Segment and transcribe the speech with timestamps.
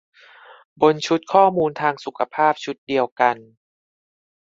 [0.81, 3.37] บนชุดข้อมูลทางสุขภาพชุดเดียวกัน